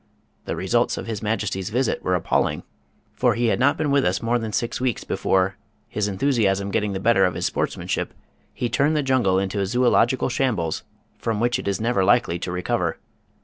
[0.45, 2.63] The results of His Majesty's visit were appalling,
[3.13, 6.93] for he had not been with us more than six weeks before his enthusiasm getting
[6.93, 8.11] the better of his sportsmanship
[8.51, 10.81] he turned the jungle into a zoological shambles,
[11.19, 12.97] from which it is never likely to recover.